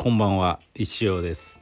[0.00, 1.60] こんばんは石尾です、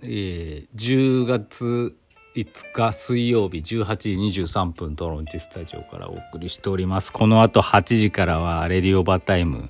[0.00, 1.94] えー、10月
[2.34, 7.12] 5日水曜日18時23分トロンチスタジオからお送りしております。
[7.12, 9.68] この後8時からはレディオバタイム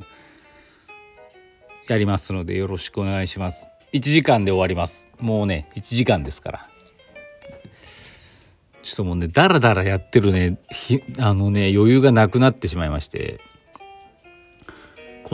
[1.89, 3.73] やりますのでよろしくお願いします。
[3.93, 5.09] 1時間で終わります。
[5.19, 6.69] もうね1時間ですから。
[8.83, 13.41] ちょっともうねダラダラやってるねひあのね余裕がなくなってしまいまして。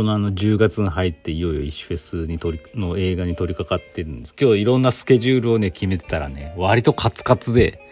[0.00, 4.34] このあの10月に入っていよいよ石フェスに取りの映画に取り掛かってるんです。
[4.40, 7.86] 今日いろんなスケジュールをね決めてたらね割とカツカツで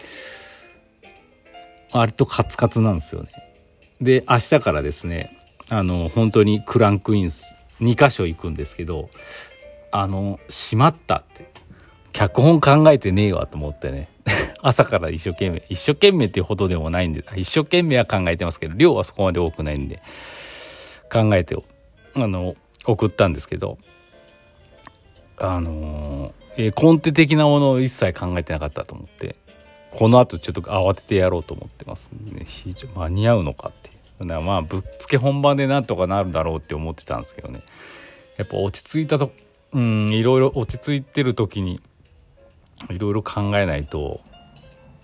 [1.93, 3.29] 割とカツカツなんですよね。
[4.01, 5.37] で明日からですね
[5.69, 9.11] あの本当にクランクインス2箇所行くんですけど
[9.91, 11.47] あのしまったって。
[12.11, 14.09] 脚本考えてねえわと思ってね。
[14.63, 20.01] 朝から一生懸命一生懸命っていうほどでもないんで一生懸命は考えてますけど量はそこまで多くないんで
[21.11, 21.55] 考えて
[22.23, 23.77] あの送ったんですけど
[25.37, 29.35] あのえーコンテ的なものを一切考えてなかったと思って
[29.91, 33.99] この後ちょっと慌ててやろうと思ってますんで非常間に合うのかっていう。
[34.21, 37.61] だからまあぶっつけ本番でなんとかなるだろうって思ってたんですけどね。
[38.37, 39.31] やっぱ落ち着いたと
[39.73, 41.81] うんいろいろ落ち着いてる時に
[42.89, 44.21] いろいろ考えないと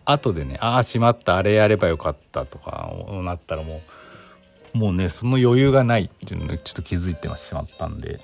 [0.05, 2.91] 後でねああしまったあれやればよかったとか
[3.23, 3.81] なったらもう
[4.75, 8.19] もうねその余裕がないっていうのにちょっと気づいてしまったんで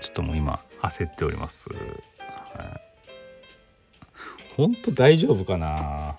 [0.00, 1.80] ちょっともう今焦っております、はい、
[4.56, 5.66] 本当大丈夫かな？
[5.66, 6.16] わ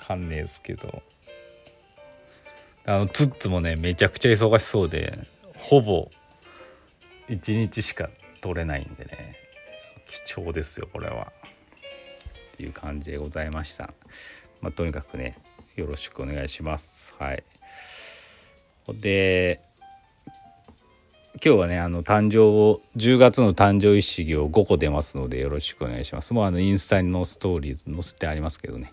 [0.00, 1.02] かんねえですけど。
[2.86, 5.18] あのツッツもねめちゃくちゃ忙しそうで
[5.58, 6.08] ほぼ
[7.28, 8.08] 1日しか
[8.40, 9.36] 取れないんでね。
[10.06, 11.30] 貴重ですよこれは。
[12.54, 13.92] っていう感じでございました。
[14.62, 15.36] まあとにかくね
[15.76, 17.14] よろしくお願いします。
[17.18, 17.44] はい。
[18.94, 19.60] で
[21.44, 26.34] 今日はねあの誕生を10月の誕生一式を5個出ますのでよろしくお願いします。
[26.34, 28.92] もうあのインスタのストーリー載せてありますけどね。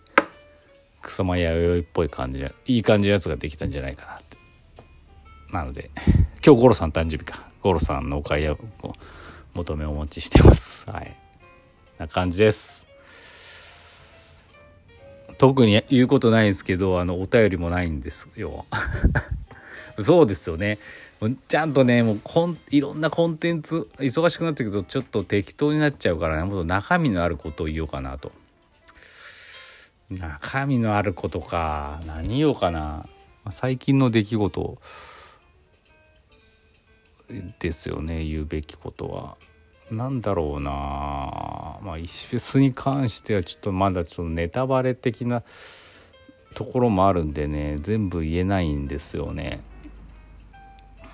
[1.02, 4.38] 草間弥生っぽい感じのいい感じのやつができたんじゃないかなって。
[5.52, 5.90] なので
[6.46, 7.50] 今日ゴロさん誕生日か。
[7.62, 8.60] ゴロさんのお買いを
[9.56, 10.88] 求めお待ちしてます。
[10.88, 11.16] はい。
[11.98, 12.86] な感じです。
[15.40, 18.66] 特に言うことないんですけどあのお便りもないんですよ。
[20.00, 20.78] そうですよね。
[21.48, 26.44] ちゃんとねもうこんいろんなコンテンツ忙しくなってくるとちょっと適当になっちゃうからね。
[26.44, 28.32] もっと中身のあることを言おうかなと。
[30.10, 32.00] 中身のあることか。
[32.06, 33.08] 何言おうかな。
[33.50, 34.78] 最近の出来事
[37.60, 38.24] ですよね。
[38.24, 39.38] 言うべきことは。
[39.90, 41.80] 何だろうな。
[41.82, 45.44] まあ石フェスに関してはちょっとまだちょっとネタバレ的な
[46.54, 47.78] ところもあるんでね。
[47.80, 49.64] 全部言えないんですよね。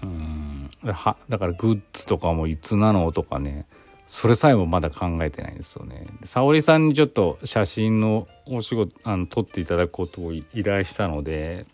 [0.03, 0.69] うん。
[0.84, 3.66] はだからグッズとかもいつなのとかね
[4.07, 6.06] それさえもまだ考えてないんですよね。
[6.25, 11.66] 沙織さんにちょっと写真のお仕事あの撮っていただくことを依頼したので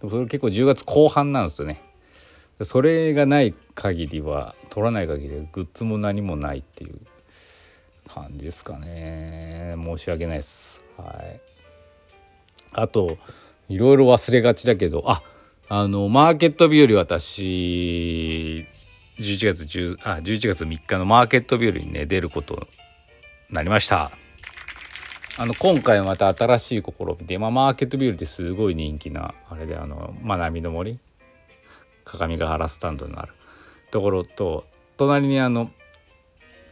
[0.00, 1.82] でもそれ結構10月後半なんですよね。
[2.62, 6.98] それがない限りは撮らない限りはグッズも何もないっていう
[8.08, 9.76] 感じですかね。
[9.76, 10.82] 申し訳ないです。
[10.96, 11.40] はい。
[12.72, 13.18] あと
[13.68, 15.22] いろいろ忘れがちだけどあっ
[15.68, 18.68] あのマーケット日和私
[19.18, 22.60] 11月10あ11月3日のマーケット日和にね出ることに
[23.50, 24.12] なりました。
[25.38, 30.98] あの今回また新しい試みで、まあ、マーケット日和ってすごい人気なあれであの学びの森。
[32.04, 33.32] 鏡ヶ原スタンドのある
[33.90, 34.64] ところと
[34.96, 35.72] 隣にあの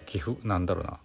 [0.06, 0.98] 寄付なんだろうな。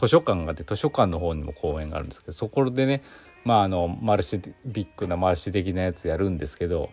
[0.00, 3.02] 図書館があって図書館の方にも公園があるんですけどそこでね
[3.44, 6.90] まああのマルシェビッグなマルシェ的なやつやるんですけど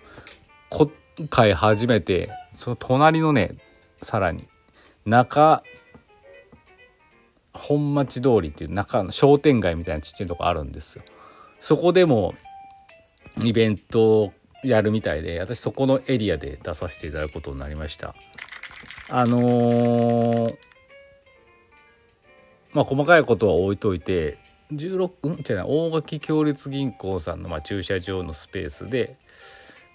[0.69, 0.89] 今
[1.29, 3.55] 回初めてその隣のね
[4.01, 4.47] さらに
[5.05, 5.63] 中
[7.53, 11.03] 本町通りっていう中の商店街みたいなちっちゃいとこあるんですよ。
[11.59, 12.35] そこでも
[13.43, 14.33] イベント
[14.63, 18.13] やるみたいで私そこのエリアで出させていただくことになりました。
[19.09, 20.55] あのー、
[22.73, 24.37] まあ細かいことは置いといて
[24.71, 25.33] 16うん？
[25.33, 29.17] 違う大垣共立銀行さんのまあ駐車場のスペースで、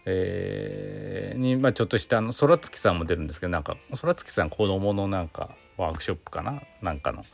[0.06, 6.62] えー、に、まあ、ちょっとしたあの空月さんも出るんですけどなんか空月さん子供のなんかワークショップかな？
[6.82, 7.24] なんかの。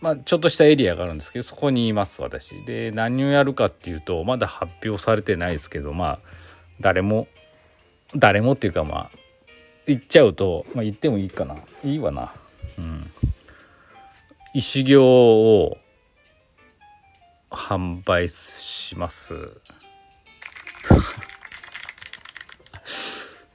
[0.00, 2.62] まあ、ちょっとしたエリアがあるんですけどそこにいます私。
[2.64, 6.18] で何をやるかっていうとまだ発表されてないですけどまあ
[6.80, 7.26] 誰も
[8.14, 9.10] 誰もっていうかまあ
[9.86, 11.56] 言っちゃうと、まあ、言ってもいいかな。
[11.84, 12.32] いいわな。
[12.78, 13.10] うん。
[14.54, 15.78] 石行を
[17.68, 19.34] 販売します。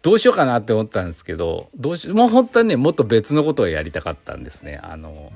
[0.02, 4.80] どうしようかなって思ったんですけどどうしもう本当はねもっと別のことをやりたかったんですね。
[4.82, 5.32] あの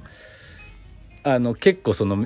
[1.24, 2.26] あの結構その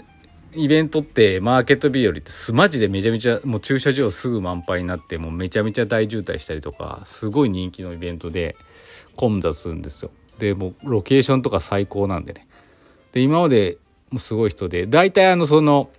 [0.53, 8.55] イベントってマーケット日和ってすマジでめちゃめちゃもう駐車場すぐ満杯になってもうめちゃめちゃ大渋滞したりとかすごい人気のイベントで
[9.15, 10.11] 混雑するんですよ。
[10.39, 12.47] でもうロケーションとか最高なんでね。
[13.11, 13.77] で今まで
[14.11, 15.89] もすごい人で大体あのその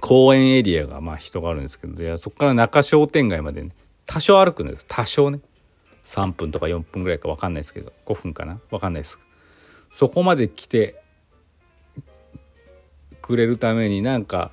[0.00, 3.70] 公園エリアがまあ人があるんですけどでそこから中商店街までね
[4.06, 5.40] 多少歩くんです多少ね。
[6.02, 8.58] 3分とか4分ぐらいか分かんないですけど5分かな。
[8.70, 9.18] 分かんないです。
[9.90, 11.00] そこまで来て
[13.22, 14.50] くれるためになんか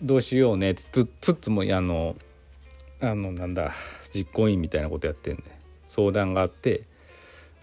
[0.00, 0.74] どうしようね。
[0.74, 2.16] つつつもあの
[3.00, 3.72] あのなんだ
[4.14, 5.42] 実行委員みたいなことやってんで
[5.86, 6.84] 相談があって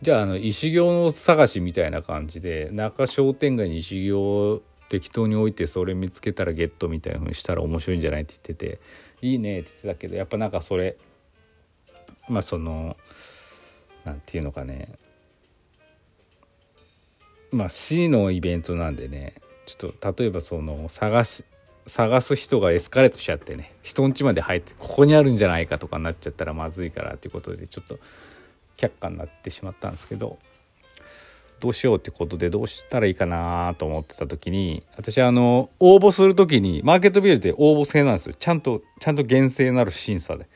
[0.02, 8.80] じゃああの石行探しみたいな感じで中商店街に石行適当に置いてそれ見つけたらゲットみたいな風にしたら面白いんじゃないって言ってて
[9.22, 10.98] いいねって言ってたけどやっぱなんかそれ
[12.28, 12.98] まあその
[14.04, 14.90] 何て言うのかね。
[17.52, 19.34] まあ C のイベントなんでね
[19.66, 21.44] ちょっと例えばその探し
[21.88, 28.00] 探す人がエスカレートしちゃってね人ん家まで入ってここにあるんじゃないかとかなっちゃったらまずいからっていうことでちょっと
[28.78, 30.38] 却下になってしまったんですけど
[31.60, 38.36] どうしようってことでどうしたらいいかなと思ってた時に私あの応募する時にマーケットビルって応募制なんですよ。
[38.40, 40.48] ちゃんとちゃんと厳正なる審査で。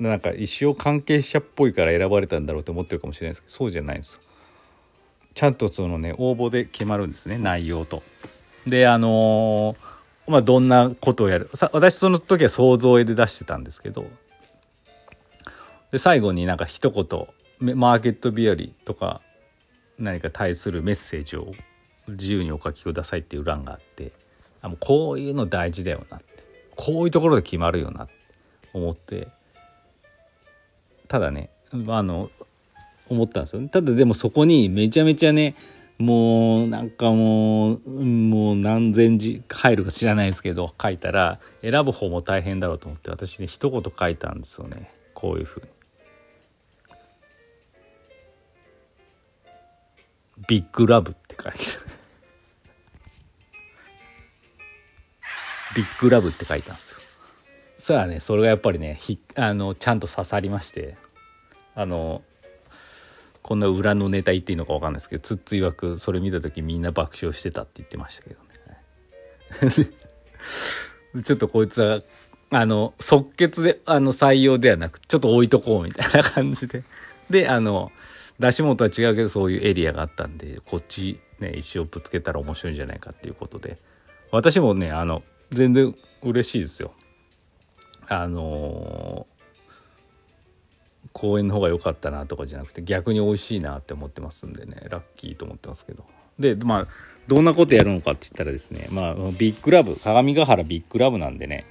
[0.00, 4.20] なんか一生関係者っぽいから選ばれたんだろうと思ってるかもしれないですけどそうじゃないんですよ。
[5.34, 8.02] ちゃんとそのね応募で決まるんですね内容と。
[8.66, 11.48] であのー、まあどんなことをやる。
[11.54, 14.06] さ私その時は想像絵で出してたんですけど
[15.92, 19.20] で最後になんか一言マーケット日和とか
[19.98, 21.52] 何か対するメッセージを
[22.08, 24.12] 自由にお書きくださいっていう欄があって
[24.62, 26.26] あもうこういうの大事だよなって
[26.76, 28.14] こういうところで決まるよなって
[28.72, 29.28] 思って
[31.08, 31.50] ただね
[31.88, 32.30] あの
[33.08, 35.54] 思ったんですよただでもそこにめちゃめちゃね
[35.98, 45.77] もうなんかもうもう何千字入るか知らないですけど書いたら選ぶ方も大変だろうと思って私ね一言書いたんですよねこういうふうに。
[50.46, 51.58] ビッグラブって書いて
[55.74, 57.00] ビッグラブって書いたんですよ。
[57.76, 60.96] そしたらねそれがやっぱりねひあのちゃんと刺さりまして
[61.74, 62.22] あの
[63.42, 68.48] こんな裏のネタ言っていいのか分かんないですけどつっついわくそれ見た時みんな爆笑してたって言ってましたけどね。
[71.24, 72.00] ちょっとこいつは
[72.50, 76.82] あの即決であの採用ではなくちょっと置いとこうみたいな感じで
[77.30, 77.92] であの
[78.38, 83.76] 出し物は違うけどそういうエリアがあったんでこっちね一応ぶつけたら面白いんじゃないかっていうことで
[84.30, 86.92] 私もねあの全然嬉しいですよ。
[88.08, 89.38] あのー
[91.12, 96.04] 公園の方が良かったなとかじゃなくて逆に美味しいなって思ってますんでねラッキーと思ってますけど
[96.38, 96.86] でまあ
[97.26, 101.66] どんなことやるのかって言ったらですねまあビッグラブ鏡ヶ原ビッグラブなんでね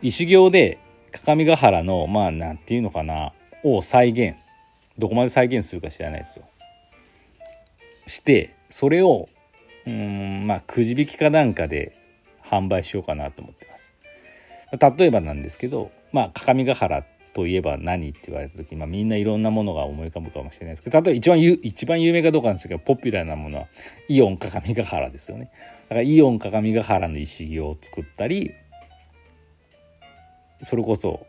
[0.00, 0.78] 石行で
[1.12, 3.32] 鏡ヶ原のまあ何て言うのかな
[3.62, 4.36] を再現
[4.98, 6.44] どこまで再現するか知らないですよ。
[8.06, 9.28] してそれを
[9.86, 11.96] うんまあくじ引きかなんかで
[12.44, 13.92] 販売しようかなと思ってます。
[14.98, 23.66] 例えばなんですけどまあ各務原といえば何って言われた時、まあ、みんないろんなものが思い浮かぶかもしれないですけど例えば一番一番有名かどうかなんですけどポピュラーなものは
[24.08, 25.50] イオン各務原ですよね。
[25.88, 28.52] だからイオン各務原の石木を作ったり
[30.62, 31.26] それこそ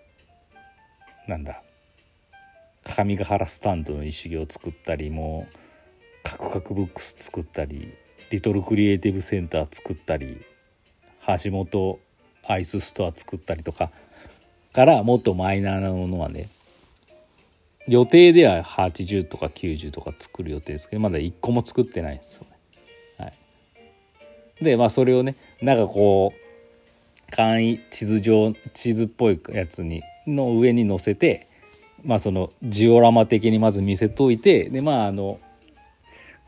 [1.27, 1.63] なんだ
[2.85, 5.55] 各務原スタンドの石木を作ったりもう
[6.23, 7.93] カクカクブックス作ったり
[8.29, 10.41] リトルクリエイティブセンター作ったり
[11.43, 11.99] 橋本
[12.47, 13.91] アイスストア作ったりとか
[14.71, 16.47] からもっとマイナーなものはね
[17.87, 22.49] 予定では80とか90とか作る予定ですけどまだ1個も作ってないんですよね。
[23.17, 31.44] はい、でまあそれをねなんかこう簡易地図上地図っぽいやつにの上に載せて
[32.05, 35.39] まあそのジオラマ的にまず見せといてでまああの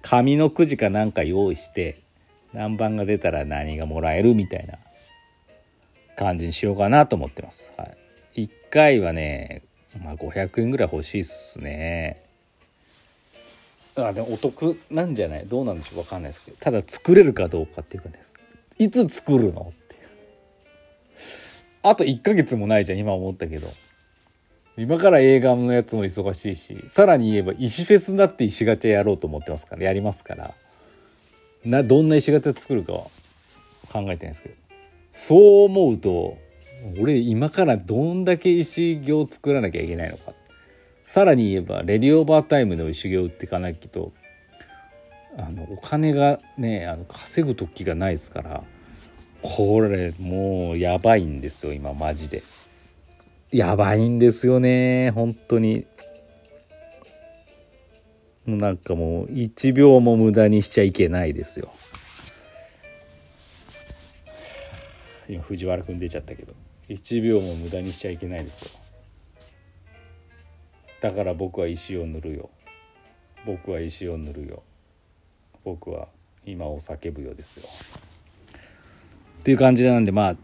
[0.01, 1.97] 紙のくじかなんか用意して
[2.53, 4.77] 何番が出たら何がもらえるみたいな
[6.15, 7.71] 感じにしようかなと思ってます。
[7.77, 7.85] は
[8.35, 8.43] い。
[8.43, 9.63] 1回はね、
[10.03, 12.23] まあ、500円ぐらい欲しいっすね。
[13.95, 15.45] あでもお得なんじゃない？
[15.47, 16.03] どうなんでしょう？
[16.03, 16.57] 分かんないですけど。
[16.59, 18.21] ただ作れるかどうかっていうかね
[18.77, 20.01] いつ作るのっていう。
[21.83, 23.67] あと1ヶ月もないじゃん今思ったけど
[24.77, 30.53] 今から映画のやつも忙しいしさらに言えば石フェスだって石ガチャやろうと思ってますからやりますから。
[31.65, 32.99] などんな石ガチャ作るかは
[33.91, 34.55] 考えてないですけど。
[35.11, 36.37] そう思うと
[36.99, 40.33] 俺今からどんだけ石行作らなきゃいけないのか。
[41.03, 44.11] さらに言えばレディオーバータイムの修行売っていかないと
[45.37, 48.63] あのお金がねあの稼ぐ時がないですから
[49.41, 52.43] これもうやばいんですよ今マジで。
[53.51, 55.85] やばいんですよね本当に。
[58.45, 61.71] なんかもう1秒も無駄にしちゃいけないですよ。
[65.27, 66.53] 今藤原君出ちゃったけど。
[66.87, 68.79] 1秒も無駄にしちゃいけないですよ。
[71.01, 72.49] だから僕は石を塗るよ。
[73.45, 74.63] 僕は石を塗るよ。
[75.65, 76.07] 僕は
[76.45, 77.67] 今を叫ぶよですよ。
[79.39, 80.35] っていう感じなんでまあ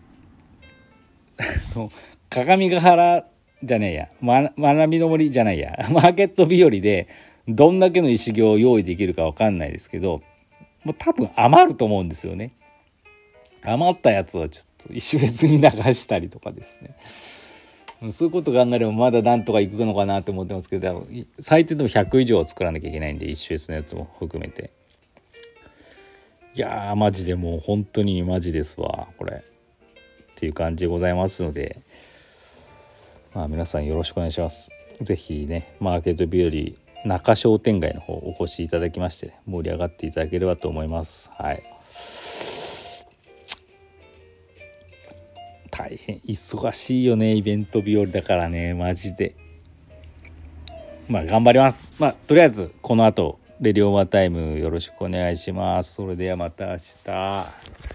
[2.33, 3.25] 鏡ヶ原
[3.63, 5.77] じゃねえや、ま、学びの森じゃないや。
[5.93, 7.07] マーケット日和で
[7.47, 10.23] どんだけの石行を用意できるか分かんないですけど
[10.83, 12.53] もう多分余ると思うんですよね。
[13.63, 16.95] 余ったやつはちょっと石別に流したりとかですね。
[18.11, 21.07] そういうことがあんなればまだなんとかいくのかなと思ってますけど
[21.39, 24.71] 最低でも100以上作らなきゃいけないんで石別のやつも含めて。
[26.55, 29.43] いやーマジでもう本当にマジですわこれ。
[29.43, 31.79] っていう感じでございますので。
[33.33, 34.69] まあ皆さんよろしくお願いします。
[35.01, 41.29] 是非ねマーケット日和中商店街の方お越しいただきまして盛り上がっていただければと思います。
[41.37, 41.63] はい。
[45.71, 49.35] 大変忙しいよねイベント日和だからねマジで。
[51.09, 51.91] まあ頑張ります。
[51.99, 55.95] まあとりあえずこの後レディオーバータイムよろしくお願いします。
[55.95, 57.92] それではまた明日。